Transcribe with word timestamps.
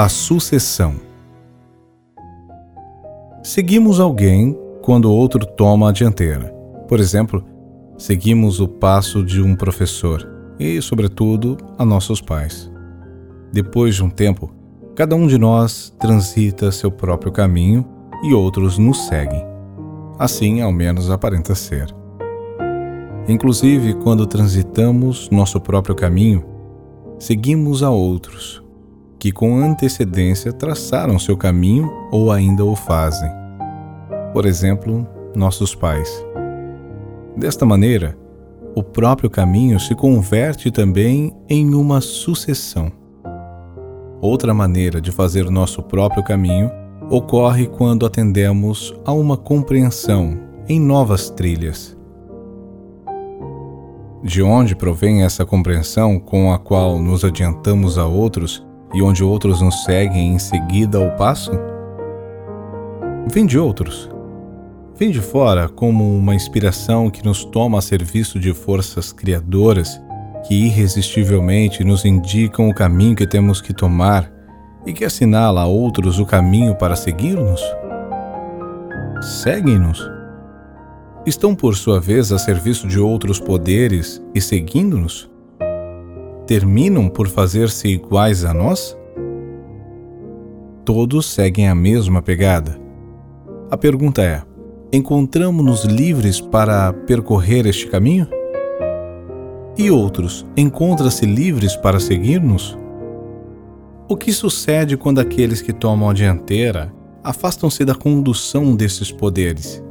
A 0.00 0.08
sucessão. 0.08 0.94
Seguimos 3.42 3.98
alguém 3.98 4.56
quando 4.80 5.10
outro 5.10 5.44
toma 5.44 5.88
a 5.88 5.92
dianteira. 5.92 6.54
Por 6.86 7.00
exemplo, 7.00 7.44
seguimos 7.96 8.60
o 8.60 8.68
passo 8.68 9.24
de 9.24 9.42
um 9.42 9.56
professor 9.56 10.24
e, 10.56 10.80
sobretudo, 10.80 11.56
a 11.76 11.84
nossos 11.84 12.20
pais. 12.20 12.70
Depois 13.52 13.96
de 13.96 14.04
um 14.04 14.08
tempo, 14.08 14.54
cada 14.94 15.16
um 15.16 15.26
de 15.26 15.36
nós 15.36 15.92
transita 15.98 16.70
seu 16.70 16.92
próprio 16.92 17.32
caminho 17.32 17.84
e 18.22 18.32
outros 18.32 18.78
nos 18.78 19.08
seguem. 19.08 19.44
Assim, 20.16 20.60
ao 20.60 20.70
menos 20.70 21.10
aparenta 21.10 21.56
ser. 21.56 21.92
Inclusive, 23.26 23.94
quando 23.94 24.28
transitamos 24.28 25.28
nosso 25.28 25.60
próprio 25.60 25.96
caminho, 25.96 26.44
seguimos 27.18 27.82
a 27.82 27.90
outros 27.90 28.62
que 29.18 29.32
com 29.32 29.58
antecedência 29.58 30.52
traçaram 30.52 31.18
seu 31.18 31.36
caminho 31.36 31.90
ou 32.12 32.30
ainda 32.30 32.64
o 32.64 32.76
fazem. 32.76 33.30
Por 34.32 34.46
exemplo, 34.46 35.06
nossos 35.34 35.74
pais. 35.74 36.08
Desta 37.36 37.66
maneira, 37.66 38.16
o 38.74 38.82
próprio 38.82 39.28
caminho 39.28 39.80
se 39.80 39.94
converte 39.94 40.70
também 40.70 41.34
em 41.48 41.74
uma 41.74 42.00
sucessão. 42.00 42.92
Outra 44.20 44.52
maneira 44.52 45.00
de 45.00 45.10
fazer 45.10 45.50
nosso 45.50 45.82
próprio 45.82 46.22
caminho 46.22 46.70
ocorre 47.10 47.66
quando 47.66 48.04
atendemos 48.04 48.94
a 49.04 49.12
uma 49.12 49.36
compreensão 49.36 50.38
em 50.68 50.78
novas 50.80 51.30
trilhas. 51.30 51.96
De 54.22 54.42
onde 54.42 54.74
provém 54.74 55.22
essa 55.22 55.46
compreensão 55.46 56.18
com 56.18 56.52
a 56.52 56.58
qual 56.58 56.98
nos 56.98 57.24
adiantamos 57.24 57.96
a 57.96 58.06
outros 58.06 58.67
e 58.94 59.02
onde 59.02 59.22
outros 59.22 59.60
nos 59.60 59.84
seguem 59.84 60.34
em 60.34 60.38
seguida 60.38 60.98
ao 60.98 61.16
passo? 61.16 61.52
Vem 63.30 63.46
de 63.46 63.58
outros. 63.58 64.10
Vem 64.96 65.10
de 65.10 65.20
fora 65.20 65.68
como 65.68 66.16
uma 66.16 66.34
inspiração 66.34 67.10
que 67.10 67.24
nos 67.24 67.44
toma 67.44 67.78
a 67.78 67.82
serviço 67.82 68.38
de 68.38 68.52
forças 68.52 69.12
criadoras 69.12 70.00
que 70.46 70.54
irresistivelmente 70.54 71.84
nos 71.84 72.04
indicam 72.04 72.68
o 72.68 72.74
caminho 72.74 73.14
que 73.14 73.26
temos 73.26 73.60
que 73.60 73.74
tomar 73.74 74.32
e 74.86 74.92
que 74.92 75.04
assinala 75.04 75.62
a 75.62 75.66
outros 75.66 76.18
o 76.18 76.26
caminho 76.26 76.74
para 76.74 76.96
seguir-nos? 76.96 77.60
Seguem-nos. 79.42 80.10
Estão, 81.26 81.54
por 81.54 81.76
sua 81.76 82.00
vez, 82.00 82.32
a 82.32 82.38
serviço 82.38 82.88
de 82.88 82.98
outros 82.98 83.38
poderes 83.38 84.22
e 84.34 84.40
seguindo-nos? 84.40 85.28
Terminam 86.48 87.10
por 87.10 87.28
fazer-se 87.28 87.88
iguais 87.88 88.42
a 88.42 88.54
nós? 88.54 88.96
Todos 90.82 91.26
seguem 91.26 91.68
a 91.68 91.74
mesma 91.74 92.22
pegada. 92.22 92.80
A 93.70 93.76
pergunta 93.76 94.22
é: 94.22 94.42
encontramos-nos 94.90 95.84
livres 95.84 96.40
para 96.40 96.90
percorrer 96.90 97.66
este 97.66 97.86
caminho? 97.86 98.26
E 99.76 99.90
outros 99.90 100.46
encontram-se 100.56 101.26
livres 101.26 101.76
para 101.76 102.00
seguir-nos? 102.00 102.76
O 104.08 104.16
que 104.16 104.32
sucede 104.32 104.96
quando 104.96 105.20
aqueles 105.20 105.60
que 105.60 105.74
tomam 105.74 106.08
a 106.08 106.14
dianteira 106.14 106.90
afastam-se 107.22 107.84
da 107.84 107.94
condução 107.94 108.74
desses 108.74 109.12
poderes 109.12 109.84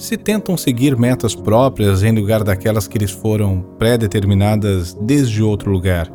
se 0.00 0.16
tentam 0.16 0.56
seguir 0.56 0.96
metas 0.96 1.34
próprias 1.34 2.02
em 2.02 2.10
lugar 2.10 2.42
daquelas 2.42 2.88
que 2.88 2.96
lhes 2.96 3.10
foram 3.10 3.60
pré-determinadas 3.78 4.94
desde 4.94 5.42
outro 5.42 5.70
lugar. 5.70 6.10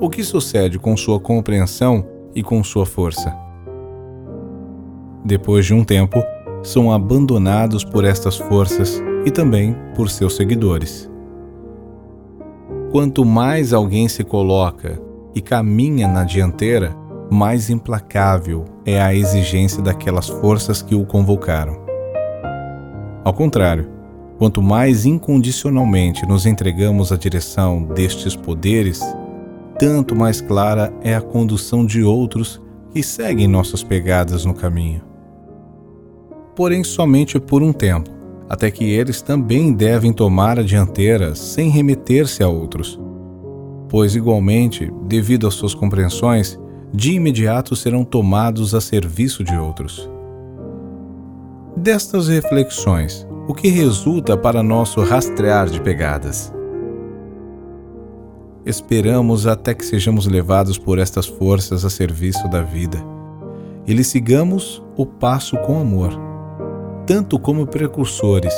O 0.00 0.08
que 0.08 0.24
sucede 0.24 0.78
com 0.78 0.96
sua 0.96 1.20
compreensão 1.20 2.06
e 2.34 2.42
com 2.42 2.64
sua 2.64 2.86
força? 2.86 3.36
Depois 5.26 5.66
de 5.66 5.74
um 5.74 5.84
tempo, 5.84 6.22
são 6.62 6.90
abandonados 6.90 7.84
por 7.84 8.02
estas 8.02 8.38
forças 8.38 9.02
e 9.26 9.30
também 9.30 9.76
por 9.94 10.08
seus 10.08 10.36
seguidores. 10.36 11.10
Quanto 12.90 13.26
mais 13.26 13.74
alguém 13.74 14.08
se 14.08 14.24
coloca 14.24 14.98
e 15.34 15.42
caminha 15.42 16.08
na 16.08 16.24
dianteira, 16.24 16.96
mais 17.30 17.68
implacável 17.68 18.64
é 18.86 19.02
a 19.02 19.14
exigência 19.14 19.82
daquelas 19.82 20.28
forças 20.28 20.80
que 20.80 20.94
o 20.94 21.04
convocaram. 21.04 21.85
Ao 23.26 23.32
contrário, 23.32 23.88
quanto 24.38 24.62
mais 24.62 25.04
incondicionalmente 25.04 26.24
nos 26.28 26.46
entregamos 26.46 27.10
à 27.10 27.16
direção 27.16 27.82
destes 27.82 28.36
poderes, 28.36 29.00
tanto 29.80 30.14
mais 30.14 30.40
clara 30.40 30.94
é 31.02 31.12
a 31.12 31.20
condução 31.20 31.84
de 31.84 32.04
outros 32.04 32.62
que 32.92 33.02
seguem 33.02 33.48
nossas 33.48 33.82
pegadas 33.82 34.44
no 34.44 34.54
caminho. 34.54 35.02
Porém, 36.54 36.84
somente 36.84 37.40
por 37.40 37.64
um 37.64 37.72
tempo, 37.72 38.08
até 38.48 38.70
que 38.70 38.84
eles 38.84 39.20
também 39.20 39.72
devem 39.72 40.12
tomar 40.12 40.60
a 40.60 40.62
dianteira 40.62 41.34
sem 41.34 41.68
remeter-se 41.68 42.44
a 42.44 42.48
outros, 42.48 42.96
pois, 43.88 44.14
igualmente, 44.14 44.88
devido 45.02 45.48
às 45.48 45.54
suas 45.54 45.74
compreensões, 45.74 46.56
de 46.94 47.14
imediato 47.14 47.74
serão 47.74 48.04
tomados 48.04 48.72
a 48.72 48.80
serviço 48.80 49.42
de 49.42 49.56
outros. 49.56 50.08
Destas 51.76 52.28
reflexões, 52.28 53.26
o 53.46 53.52
que 53.52 53.68
resulta 53.68 54.34
para 54.34 54.62
nosso 54.62 55.02
rastrear 55.02 55.68
de 55.68 55.78
pegadas? 55.78 56.50
Esperamos 58.64 59.46
até 59.46 59.74
que 59.74 59.84
sejamos 59.84 60.26
levados 60.26 60.78
por 60.78 60.98
estas 60.98 61.26
forças 61.26 61.84
a 61.84 61.90
serviço 61.90 62.48
da 62.48 62.62
vida 62.62 62.96
e 63.86 63.92
lhe 63.92 64.02
sigamos 64.02 64.82
o 64.96 65.04
passo 65.04 65.54
com 65.58 65.78
amor, 65.78 66.18
tanto 67.06 67.38
como 67.38 67.66
precursores, 67.66 68.54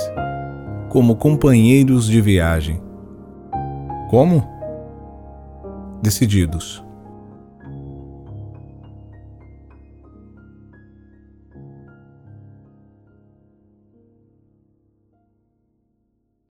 como 0.88 1.16
companheiros 1.16 2.06
de 2.06 2.20
viagem. 2.20 2.80
Como? 4.08 4.48
Decididos 6.00 6.87